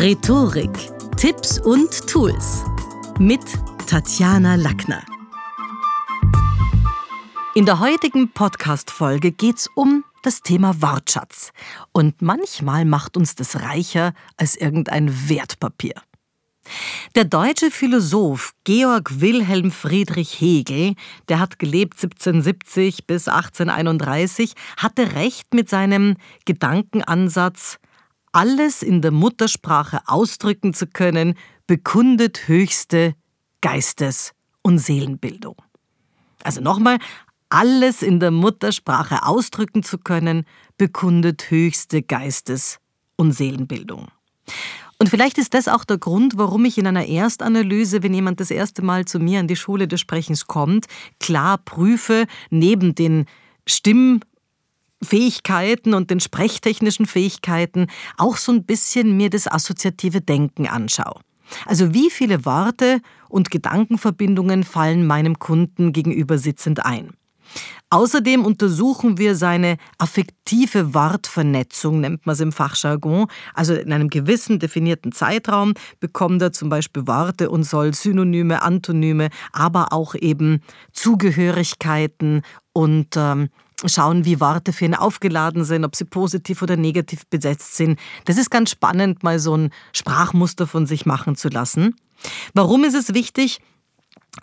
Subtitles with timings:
[0.00, 0.70] Rhetorik,
[1.16, 2.62] Tipps und Tools
[3.18, 3.40] mit
[3.88, 5.02] Tatjana Lackner.
[7.56, 11.50] In der heutigen Podcast-Folge geht's um das Thema Wortschatz.
[11.90, 15.94] Und manchmal macht uns das reicher als irgendein Wertpapier.
[17.16, 20.94] Der deutsche Philosoph Georg Wilhelm Friedrich Hegel,
[21.28, 27.80] der hat gelebt 1770 bis 1831, hatte recht mit seinem Gedankenansatz,
[28.32, 31.34] alles in der Muttersprache ausdrücken zu können,
[31.66, 33.14] bekundet höchste
[33.60, 34.32] Geistes-
[34.62, 35.56] und Seelenbildung.
[36.42, 36.98] Also nochmal,
[37.48, 40.44] alles in der Muttersprache ausdrücken zu können,
[40.76, 42.78] bekundet höchste Geistes-
[43.16, 44.08] und Seelenbildung.
[44.98, 48.50] Und vielleicht ist das auch der Grund, warum ich in einer Erstanalyse, wenn jemand das
[48.50, 50.86] erste Mal zu mir an die Schule des Sprechens kommt,
[51.20, 53.26] klar prüfe, neben den
[53.66, 54.20] Stimm-
[55.02, 61.20] Fähigkeiten und den sprechtechnischen Fähigkeiten auch so ein bisschen mir das assoziative Denken anschaue.
[61.64, 67.10] Also wie viele Worte und Gedankenverbindungen fallen meinem Kunden gegenüber sitzend ein.
[67.90, 73.28] Außerdem untersuchen wir seine affektive Wortvernetzung, nennt man es im Fachjargon.
[73.54, 79.30] Also in einem gewissen definierten Zeitraum bekommt er zum Beispiel Worte und soll Synonyme, Antonyme,
[79.52, 80.60] aber auch eben
[80.92, 82.42] Zugehörigkeiten
[82.74, 83.48] und ähm,
[83.86, 87.98] schauen, wie Worte für ihn aufgeladen sind, ob sie positiv oder negativ besetzt sind.
[88.24, 91.94] Das ist ganz spannend, mal so ein Sprachmuster von sich machen zu lassen.
[92.54, 93.60] Warum ist es wichtig?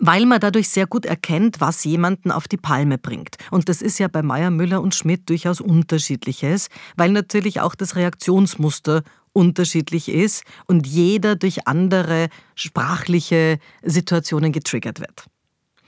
[0.00, 3.36] Weil man dadurch sehr gut erkennt, was jemanden auf die Palme bringt.
[3.50, 7.96] Und das ist ja bei Meyer, Müller und Schmidt durchaus unterschiedliches, weil natürlich auch das
[7.96, 15.26] Reaktionsmuster unterschiedlich ist und jeder durch andere sprachliche Situationen getriggert wird.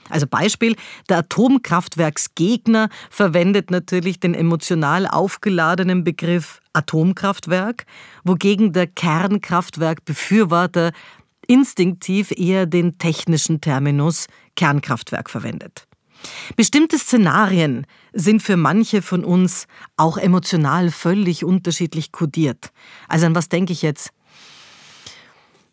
[0.09, 0.75] Also Beispiel,
[1.07, 7.85] der Atomkraftwerksgegner verwendet natürlich den emotional aufgeladenen Begriff Atomkraftwerk,
[8.23, 10.91] wogegen der Kernkraftwerkbefürworter
[11.47, 15.87] instinktiv eher den technischen Terminus Kernkraftwerk verwendet.
[16.55, 19.67] Bestimmte Szenarien sind für manche von uns
[19.97, 22.71] auch emotional völlig unterschiedlich kodiert.
[23.07, 24.11] Also an was denke ich jetzt?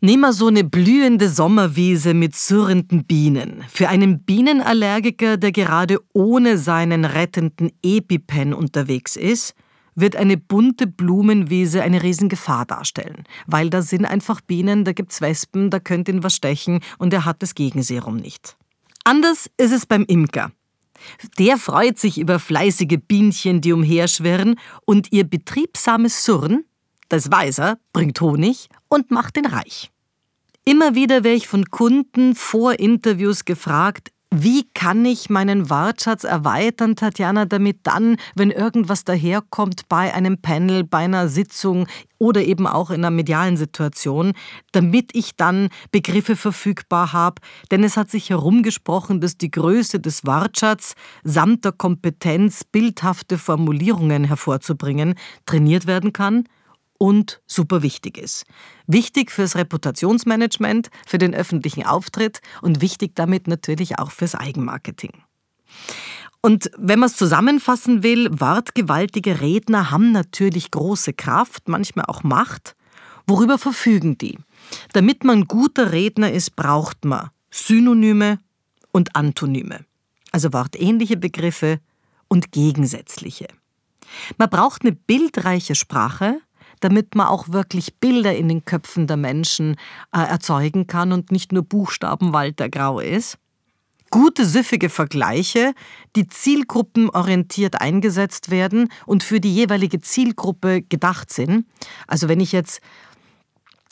[0.07, 3.65] Nimm mal so eine blühende Sommerwiese mit surrenden Bienen.
[3.69, 9.57] Für einen Bienenallergiker, der gerade ohne seinen rettenden EpiPen unterwegs ist,
[9.97, 13.25] wird eine bunte Blumenwiese eine Riesengefahr darstellen.
[13.49, 17.25] Weil da sind einfach Bienen, da gibt's Wespen, da könnte ihn was stechen und er
[17.25, 18.57] hat das Gegenserum nicht.
[19.03, 20.53] Anders ist es beim Imker.
[21.41, 26.63] Der freut sich über fleißige Bienchen, die umherschwirren und ihr betriebsames Surren
[27.09, 29.91] das weiß er, bringt Honig und macht ihn reich.
[30.69, 36.97] Immer wieder werde ich von Kunden vor Interviews gefragt, wie kann ich meinen Wortschatz erweitern,
[36.97, 41.87] Tatjana, damit dann, wenn irgendwas daherkommt bei einem Panel, bei einer Sitzung
[42.19, 44.33] oder eben auch in einer medialen Situation,
[44.73, 47.41] damit ich dann Begriffe verfügbar habe?
[47.71, 54.25] Denn es hat sich herumgesprochen, dass die Größe des Wortschatzes samt der Kompetenz, bildhafte Formulierungen
[54.25, 55.15] hervorzubringen,
[55.47, 56.43] trainiert werden kann
[56.99, 58.45] und super wichtig ist.
[58.87, 65.13] Wichtig fürs Reputationsmanagement, für den öffentlichen Auftritt und wichtig damit natürlich auch fürs Eigenmarketing.
[66.41, 72.77] Und wenn man es zusammenfassen will, wortgewaltige Redner haben natürlich große Kraft, manchmal auch Macht.
[73.27, 74.39] Worüber verfügen die?
[74.93, 78.39] Damit man guter Redner ist, braucht man Synonyme
[78.93, 79.85] und Antonyme,
[80.31, 81.81] also wortähnliche Begriffe
[82.29, 83.49] und gegensätzliche.
[84.39, 86.41] Man braucht eine bildreiche Sprache,
[86.81, 89.77] damit man auch wirklich Bilder in den Köpfen der Menschen
[90.13, 93.39] äh, erzeugen kann und nicht nur Buchstabenwald, der grau ist.
[94.11, 95.75] Gute, süffige Vergleiche,
[96.15, 101.67] die zielgruppenorientiert eingesetzt werden und für die jeweilige Zielgruppe gedacht sind.
[102.07, 102.81] Also wenn ich jetzt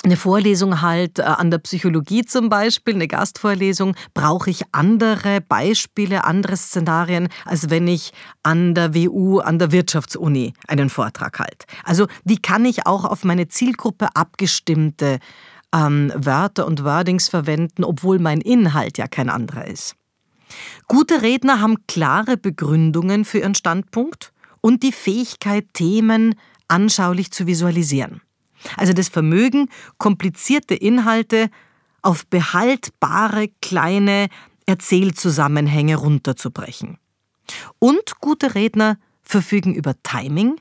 [0.05, 6.25] eine Vorlesung halt äh, an der Psychologie zum Beispiel, eine Gastvorlesung, brauche ich andere Beispiele,
[6.25, 11.67] andere Szenarien, als wenn ich an der WU, an der Wirtschaftsuni einen Vortrag halte.
[11.85, 15.19] Also wie kann ich auch auf meine Zielgruppe abgestimmte
[15.75, 19.97] ähm, Wörter und Wordings verwenden, obwohl mein Inhalt ja kein anderer ist.
[20.87, 26.35] Gute Redner haben klare Begründungen für ihren Standpunkt und die Fähigkeit, Themen
[26.69, 28.21] anschaulich zu visualisieren.
[28.76, 29.69] Also das Vermögen,
[29.99, 31.50] komplizierte Inhalte
[32.02, 34.28] auf behaltbare kleine
[34.66, 36.99] Erzählzusammenhänge runterzubrechen.
[37.78, 40.56] Und gute Redner verfügen über Timing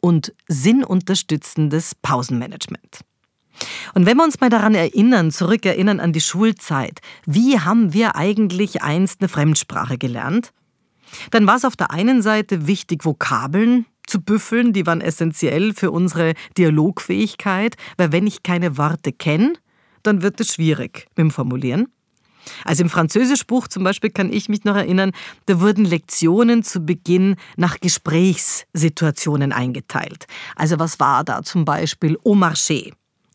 [0.00, 3.00] und sinnunterstützendes Pausenmanagement.
[3.94, 8.82] Und wenn wir uns mal daran erinnern, zurückerinnern an die Schulzeit, wie haben wir eigentlich
[8.82, 10.52] einst eine Fremdsprache gelernt?
[11.30, 15.90] Dann war es auf der einen Seite wichtig, Vokabeln zu büffeln, die waren essentiell für
[15.90, 19.54] unsere Dialogfähigkeit, weil wenn ich keine Worte kenne,
[20.02, 21.88] dann wird es schwierig mit dem Formulieren.
[22.64, 25.12] Also im Französischbuch zum Beispiel kann ich mich noch erinnern,
[25.46, 30.26] da wurden Lektionen zu Beginn nach Gesprächssituationen eingeteilt.
[30.56, 32.92] Also was war da zum Beispiel au marché?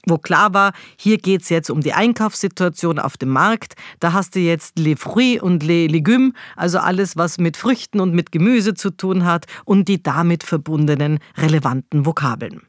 [0.08, 3.74] Wo klar war, hier geht es jetzt um die Einkaufssituation auf dem Markt.
[4.00, 8.14] Da hast du jetzt les fruits und les légumes, also alles, was mit Früchten und
[8.14, 12.62] mit Gemüse zu tun hat und die damit verbundenen relevanten Vokabeln.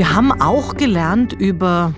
[0.00, 1.92] Wir haben auch gelernt über,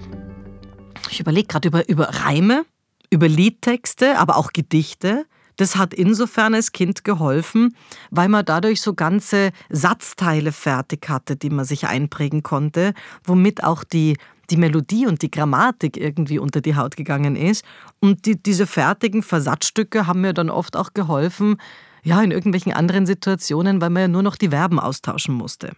[1.09, 2.65] ich überlege gerade über, über Reime,
[3.13, 5.27] über Liedtexte, aber auch Gedichte.
[5.57, 7.77] Das hat insofern als Kind geholfen,
[8.11, 13.85] weil man dadurch so ganze Satzteile fertig hatte, die man sich einprägen konnte, womit auch
[13.85, 14.17] die,
[14.49, 17.67] die Melodie und die Grammatik irgendwie unter die Haut gegangen ist.
[18.01, 21.59] Und die, diese fertigen Versatzstücke haben mir dann oft auch geholfen,
[22.03, 25.73] ja, in irgendwelchen anderen Situationen, weil man ja nur noch die Verben austauschen musste.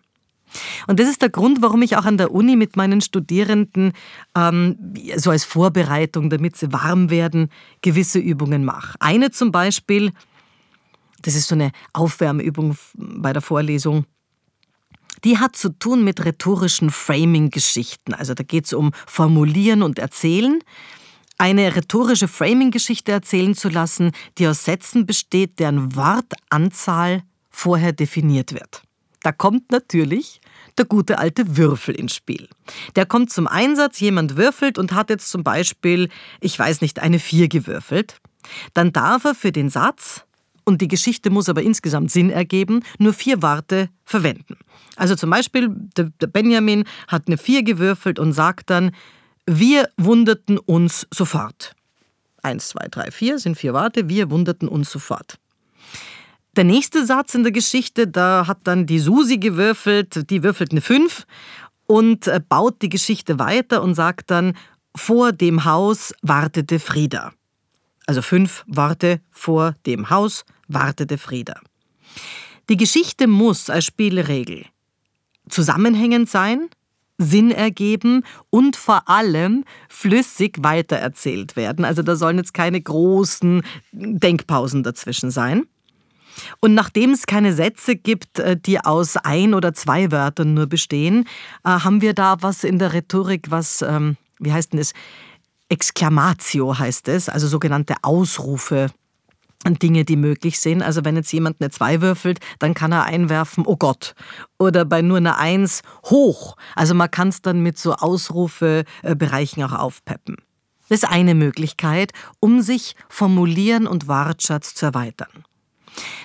[0.87, 3.93] Und das ist der Grund, warum ich auch an der Uni mit meinen Studierenden
[4.37, 7.51] ähm, so als Vorbereitung, damit sie warm werden,
[7.83, 8.97] gewisse Übungen mache.
[9.01, 10.12] Eine zum Beispiel,
[11.23, 14.05] das ist so eine Aufwärmübung bei der Vorlesung,
[15.25, 18.12] die hat zu tun mit rhetorischen Framing-Geschichten.
[18.12, 20.61] Also da geht es um Formulieren und Erzählen.
[21.39, 28.83] Eine rhetorische Framing-Geschichte erzählen zu lassen, die aus Sätzen besteht, deren Wortanzahl vorher definiert wird.
[29.23, 30.41] Da kommt natürlich
[30.79, 32.49] der gute alte Würfel ins Spiel.
[32.97, 36.09] Der kommt zum Einsatz, jemand würfelt und hat jetzt zum Beispiel,
[36.41, 38.19] ich weiß nicht, eine 4 gewürfelt.
[38.73, 40.25] Dann darf er für den Satz,
[40.65, 44.56] und die Geschichte muss aber insgesamt Sinn ergeben, nur vier Worte verwenden.
[44.97, 48.93] Also zum Beispiel, der Benjamin hat eine 4 gewürfelt und sagt dann,
[49.47, 51.75] wir wunderten uns sofort.
[52.43, 55.38] Eins, zwei, drei, vier sind vier Worte, wir wunderten uns sofort.
[56.56, 60.81] Der nächste Satz in der Geschichte, da hat dann die Susi gewürfelt, die würfelt eine
[60.81, 61.27] 5
[61.87, 64.56] und äh, baut die Geschichte weiter und sagt dann,
[64.97, 67.33] vor dem Haus wartete Frieda.
[68.06, 71.61] Also fünf Worte vor dem Haus wartete Frieda.
[72.69, 74.67] Die Geschichte muss als Spielregel
[75.49, 76.69] zusammenhängend sein,
[77.19, 81.85] Sinn ergeben und vor allem flüssig weitererzählt werden.
[81.85, 83.62] Also da sollen jetzt keine großen
[83.93, 85.67] Denkpausen dazwischen sein.
[86.61, 91.27] Und nachdem es keine Sätze gibt, äh, die aus ein oder zwei Wörtern nur bestehen,
[91.65, 94.93] äh, haben wir da was in der Rhetorik, was, ähm, wie heißt denn das?
[95.69, 98.91] Exklamatio heißt es, also sogenannte Ausrufe.
[99.67, 100.83] Dinge, die möglich sind.
[100.83, 104.15] Also wenn jetzt jemand eine 2 würfelt, dann kann er einwerfen, oh Gott.
[104.59, 106.57] Oder bei nur einer 1, hoch.
[106.75, 110.37] Also man kann es dann mit so Ausrufebereichen auch aufpeppen.
[110.89, 115.45] Das ist eine Möglichkeit, um sich Formulieren und Wortschatz zu erweitern.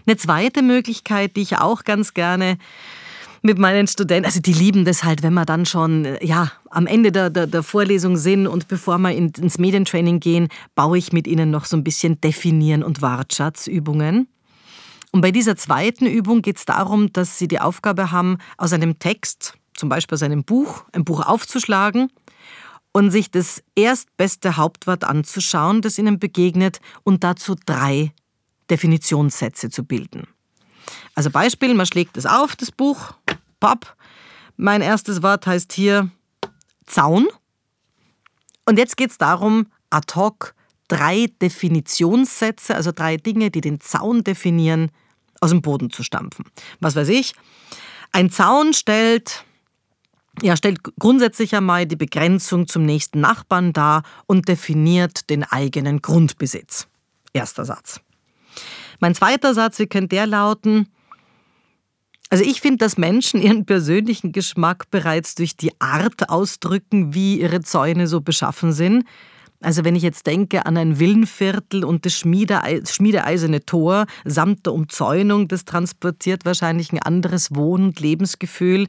[0.06, 2.57] Eine zweite Möglichkeit, die ich auch ganz gerne
[3.42, 7.12] mit meinen Studenten, also die lieben das halt, wenn wir dann schon ja, am Ende
[7.12, 11.27] der, der, der Vorlesung sind und bevor wir in, ins Medientraining gehen, baue ich mit
[11.27, 14.27] ihnen noch so ein bisschen Definieren und Wortschatzübungen.
[15.12, 19.00] Und bei dieser zweiten Übung geht es darum, dass sie die Aufgabe haben, aus einem
[19.00, 22.12] Text, zum Beispiel aus einem Buch, ein Buch aufzuschlagen
[22.92, 28.12] und sich das erstbeste Hauptwort anzuschauen, das ihnen begegnet und dazu drei
[28.70, 30.28] Definitionssätze zu bilden.
[31.16, 33.14] Also Beispiel, man schlägt es auf, das Buch,
[33.60, 33.96] pop.
[34.58, 36.10] Mein erstes Wort heißt hier
[36.86, 37.28] Zaun.
[38.66, 40.54] Und jetzt geht es darum, ad hoc
[40.88, 44.92] drei Definitionssätze, also drei Dinge, die den Zaun definieren,
[45.40, 46.46] aus dem Boden zu stampfen.
[46.80, 47.34] Was weiß ich?
[48.12, 49.46] Ein Zaun stellt,
[50.42, 56.88] ja, stellt grundsätzlich einmal die Begrenzung zum nächsten Nachbarn dar und definiert den eigenen Grundbesitz.
[57.32, 58.02] Erster Satz.
[59.00, 60.88] Mein zweiter Satz, wie könnte der lauten?
[62.29, 67.62] Also ich finde, dass Menschen ihren persönlichen Geschmack bereits durch die Art ausdrücken, wie ihre
[67.62, 69.06] Zäune so beschaffen sind.
[69.62, 75.48] Also wenn ich jetzt denke an ein Villenviertel und das schmiedeeiserne Tor samt der Umzäunung,
[75.48, 78.88] das transportiert wahrscheinlich ein anderes Wohn- und Lebensgefühl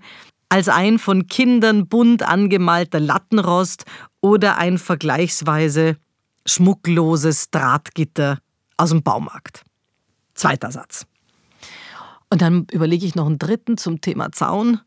[0.53, 3.85] als ein von Kindern bunt angemalter Lattenrost
[4.21, 5.97] oder ein vergleichsweise
[6.45, 8.39] schmuckloses Drahtgitter
[8.77, 9.63] aus dem Baumarkt.
[10.41, 11.05] Zweiter Satz.
[12.31, 14.81] Und dann überlege ich noch einen dritten zum Thema Zaun.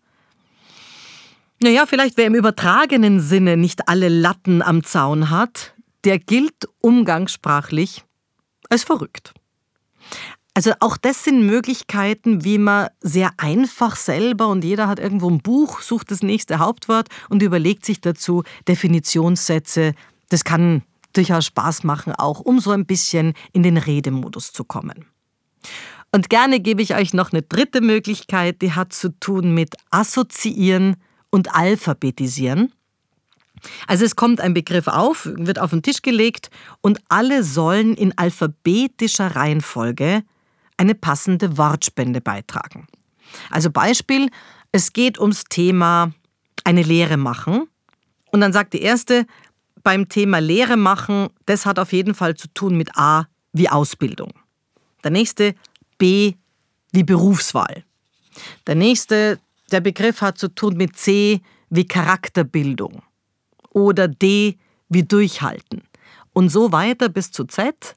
[1.62, 8.03] Naja, vielleicht wer im übertragenen Sinne nicht alle Latten am Zaun hat, der gilt umgangssprachlich
[8.69, 9.36] als verrückt.
[10.55, 15.39] Also auch das sind Möglichkeiten, wie man sehr einfach selber und jeder hat irgendwo ein
[15.39, 19.93] Buch, sucht das nächste Hauptwort und überlegt sich dazu Definitionssätze.
[20.29, 20.81] Das kann
[21.13, 25.12] durchaus Spaß machen, auch um so ein bisschen in den Redemodus zu kommen.
[26.12, 30.96] Und gerne gebe ich euch noch eine dritte Möglichkeit, die hat zu tun mit Assoziieren
[31.32, 32.72] und Alphabetisieren.
[33.88, 36.50] Also es kommt ein Begriff auf, wird auf den Tisch gelegt
[36.82, 40.24] und alle sollen in alphabetischer Reihenfolge
[40.77, 42.88] eine passende Wortspende beitragen.
[43.50, 44.29] Also Beispiel,
[44.72, 46.12] es geht ums Thema
[46.63, 47.67] eine Lehre machen
[48.32, 49.25] und dann sagt die erste,
[49.84, 54.34] beim Thema Lehre machen, das hat auf jeden Fall zu tun mit A wie Ausbildung.
[55.03, 55.55] Der nächste
[55.98, 56.33] B
[56.91, 57.83] wie Berufswahl.
[58.67, 59.39] Der nächste,
[59.72, 63.01] der Begriff hat zu tun mit C wie Charakterbildung
[63.72, 64.57] oder D
[64.89, 65.83] wie Durchhalten
[66.33, 67.95] und so weiter bis zu Z,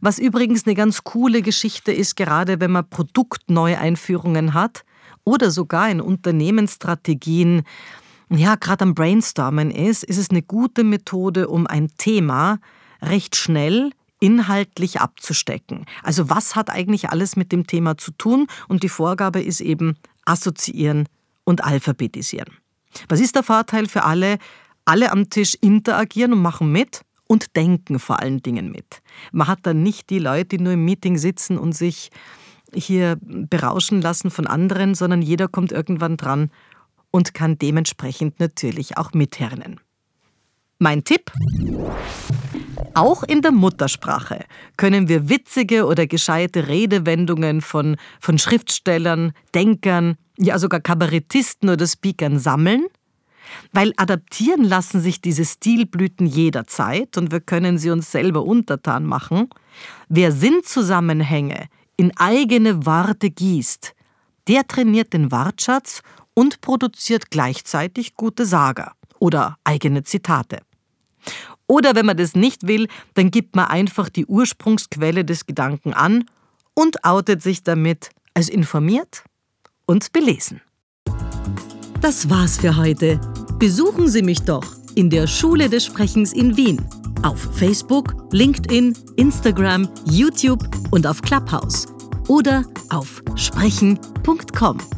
[0.00, 4.84] was übrigens eine ganz coole Geschichte ist, gerade wenn man Produktneueinführungen hat
[5.24, 7.62] oder sogar in Unternehmensstrategien,
[8.30, 12.58] ja, gerade am Brainstormen ist, ist es eine gute Methode, um ein Thema
[13.02, 15.84] recht schnell inhaltlich abzustecken.
[16.02, 18.46] Also was hat eigentlich alles mit dem Thema zu tun?
[18.68, 21.08] Und die Vorgabe ist eben assoziieren
[21.44, 22.54] und alphabetisieren.
[23.08, 24.38] Was ist der Vorteil für alle?
[24.84, 29.02] Alle am Tisch interagieren und machen mit und denken vor allen Dingen mit.
[29.32, 32.10] Man hat dann nicht die Leute, die nur im Meeting sitzen und sich
[32.74, 36.50] hier berauschen lassen von anderen, sondern jeder kommt irgendwann dran
[37.10, 39.80] und kann dementsprechend natürlich auch mithirnen.
[40.80, 41.32] Mein Tipp?
[42.94, 44.44] Auch in der Muttersprache
[44.76, 52.38] können wir witzige oder gescheite Redewendungen von, von Schriftstellern, Denkern, ja sogar Kabarettisten oder Speakern
[52.38, 52.86] sammeln,
[53.72, 59.50] weil adaptieren lassen sich diese Stilblüten jederzeit und wir können sie uns selber untertan machen.
[60.08, 61.66] Wer Sinnzusammenhänge
[61.96, 63.96] in eigene Worte gießt,
[64.46, 66.02] der trainiert den Wortschatz
[66.34, 70.60] und produziert gleichzeitig gute Sager oder eigene Zitate.
[71.66, 76.24] Oder wenn man das nicht will, dann gibt man einfach die Ursprungsquelle des Gedanken an
[76.74, 79.24] und outet sich damit als informiert
[79.86, 80.62] und belesen.
[82.00, 83.20] Das war's für heute.
[83.58, 86.80] Besuchen Sie mich doch in der Schule des Sprechens in Wien.
[87.22, 91.86] Auf Facebook, LinkedIn, Instagram, YouTube und auf Clubhouse.
[92.28, 94.97] Oder auf sprechen.com.